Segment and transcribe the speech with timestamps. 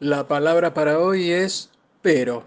[0.00, 1.70] La palabra para hoy es
[2.02, 2.44] pero.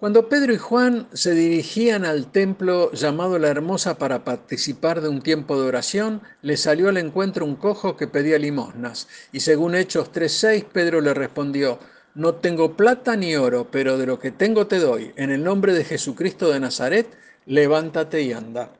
[0.00, 5.20] Cuando Pedro y Juan se dirigían al templo llamado La Hermosa para participar de un
[5.20, 9.06] tiempo de oración, le salió al encuentro un cojo que pedía limosnas.
[9.32, 11.78] Y según Hechos 3.6, Pedro le respondió,
[12.14, 15.12] no tengo plata ni oro, pero de lo que tengo te doy.
[15.16, 17.06] En el nombre de Jesucristo de Nazaret,
[17.44, 18.70] levántate y anda.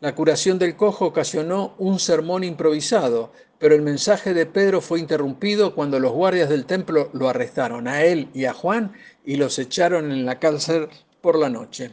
[0.00, 5.74] La curación del cojo ocasionó un sermón improvisado, pero el mensaje de Pedro fue interrumpido
[5.74, 8.92] cuando los guardias del templo lo arrestaron a él y a Juan
[9.24, 10.88] y los echaron en la cárcel
[11.22, 11.92] por la noche.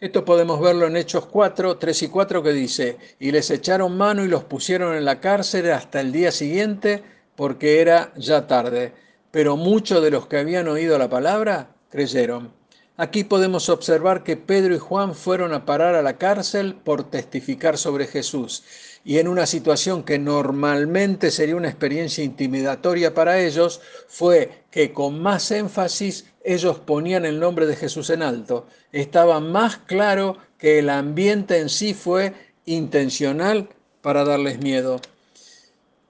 [0.00, 4.24] Esto podemos verlo en Hechos 4, 3 y 4 que dice, y les echaron mano
[4.24, 7.02] y los pusieron en la cárcel hasta el día siguiente
[7.36, 8.94] porque era ya tarde.
[9.30, 12.52] Pero muchos de los que habían oído la palabra creyeron.
[12.96, 17.76] Aquí podemos observar que Pedro y Juan fueron a parar a la cárcel por testificar
[17.76, 18.62] sobre Jesús
[19.04, 25.20] y en una situación que normalmente sería una experiencia intimidatoria para ellos, fue que con
[25.20, 28.66] más énfasis ellos ponían el nombre de Jesús en alto.
[28.92, 32.32] Estaba más claro que el ambiente en sí fue
[32.64, 33.68] intencional
[34.00, 35.00] para darles miedo.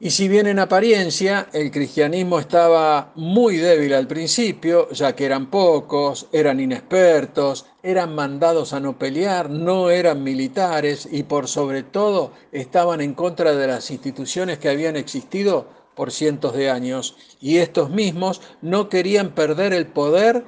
[0.04, 5.48] Y si bien en apariencia el cristianismo estaba muy débil al principio, ya que eran
[5.48, 12.32] pocos, eran inexpertos, eran mandados a no pelear, no eran militares y por sobre todo
[12.52, 17.16] estaban en contra de las instituciones que habían existido por cientos de años.
[17.40, 20.44] Y estos mismos no querían perder el poder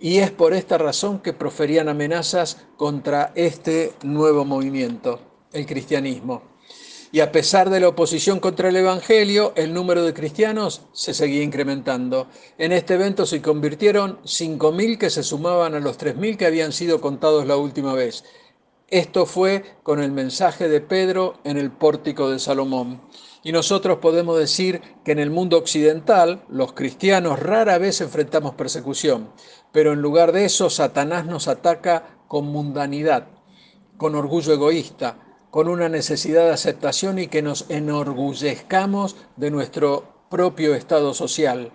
[0.00, 5.18] y es por esta razón que proferían amenazas contra este nuevo movimiento,
[5.52, 6.48] el cristianismo
[7.12, 11.42] y a pesar de la oposición contra el Evangelio, el número de cristianos se seguía
[11.42, 12.28] incrementando.
[12.56, 17.00] En este evento se convirtieron 5.000 que se sumaban a los 3.000 que habían sido
[17.00, 18.24] contados la última vez.
[18.88, 23.00] Esto fue con el mensaje de Pedro en el pórtico de Salomón.
[23.42, 29.30] Y nosotros podemos decir que en el mundo occidental los cristianos rara vez enfrentamos persecución,
[29.72, 33.28] pero en lugar de eso Satanás nos ataca con mundanidad,
[33.96, 40.74] con orgullo egoísta, con una necesidad de aceptación y que nos enorgullezcamos de nuestro propio
[40.74, 41.72] estado social.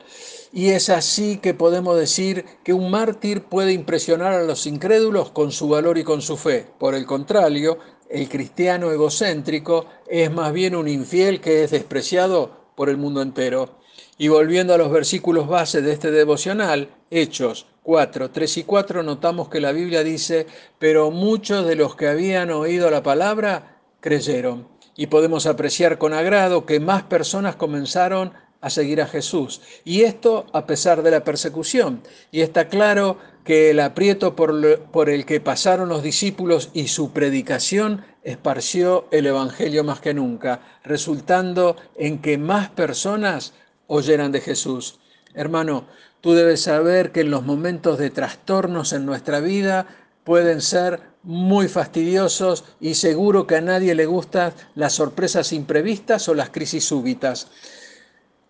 [0.54, 5.52] Y es así que podemos decir que un mártir puede impresionar a los incrédulos con
[5.52, 6.66] su valor y con su fe.
[6.80, 7.78] Por el contrario,
[8.10, 13.78] el cristiano egocéntrico es más bien un infiel que es despreciado por el mundo entero.
[14.18, 19.48] Y volviendo a los versículos base de este devocional, Hechos 4, 3 y 4, notamos
[19.48, 20.48] que la Biblia dice,
[20.80, 24.68] pero muchos de los que habían oído la palabra creyeron.
[24.98, 29.62] Y podemos apreciar con agrado que más personas comenzaron a seguir a Jesús.
[29.84, 32.02] Y esto a pesar de la persecución.
[32.32, 37.12] Y está claro que el aprieto por, por, el que pasaron los discípulos y su
[37.12, 43.54] predicación esparció el Evangelio más que nunca, resultando en que más personas
[43.86, 44.98] oyeran de Jesús.
[45.36, 45.86] Hermano,
[46.22, 49.86] tú debes saber que en los momentos de trastornos en nuestra vida
[50.24, 56.34] pueden ser muy fastidiosos y seguro que a nadie le gustan las sorpresas imprevistas o
[56.34, 57.48] las crisis súbitas.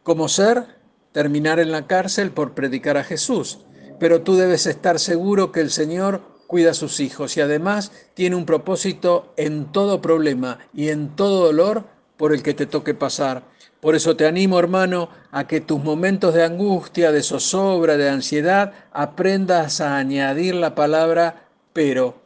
[0.04, 0.66] Como ser,
[1.12, 3.60] terminar en la cárcel por predicar a Jesús.
[4.00, 8.36] Pero tú debes estar seguro que el Señor cuida a sus hijos y además tiene
[8.36, 13.44] un propósito en todo problema y en todo dolor por el que te toque pasar.
[13.82, 18.74] Por eso te animo, hermano, a que tus momentos de angustia, de zozobra, de ansiedad,
[18.92, 22.22] aprendas a añadir la palabra pero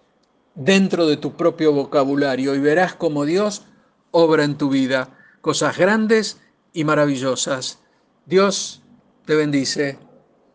[0.54, 3.64] dentro de tu propio vocabulario y verás cómo Dios
[4.12, 5.10] obra en tu vida
[5.42, 6.40] cosas grandes
[6.74, 7.80] y maravillosas.
[8.26, 8.84] Dios
[9.26, 9.98] te bendice.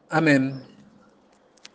[0.09, 0.74] Amén.